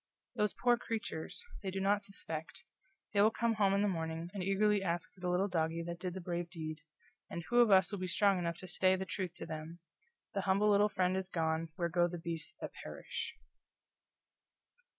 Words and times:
"Those 0.33 0.55
poor 0.55 0.77
creatures! 0.77 1.43
They 1.61 1.69
do 1.69 1.79
not 1.79 2.01
suspect. 2.01 2.63
They 3.13 3.21
will 3.21 3.29
come 3.29 3.53
home 3.53 3.75
in 3.75 3.83
the 3.83 3.87
morning, 3.87 4.31
and 4.33 4.41
eagerly 4.41 4.81
ask 4.81 5.13
for 5.13 5.19
the 5.19 5.29
little 5.29 5.47
doggie 5.47 5.83
that 5.83 5.99
did 5.99 6.15
the 6.15 6.19
brave 6.19 6.49
deed, 6.49 6.81
and 7.29 7.43
who 7.51 7.59
of 7.59 7.69
us 7.69 7.91
will 7.91 7.99
be 7.99 8.07
strong 8.07 8.39
enough 8.39 8.57
to 8.61 8.67
say 8.67 8.95
the 8.95 9.05
truth 9.05 9.33
to 9.35 9.45
them: 9.45 9.77
'The 10.33 10.41
humble 10.41 10.71
little 10.71 10.89
friend 10.89 11.15
is 11.15 11.29
gone 11.29 11.69
where 11.75 11.87
go 11.87 12.07
the 12.07 12.17
beasts 12.17 12.55
that 12.61 12.73
perish.'" 12.73 13.35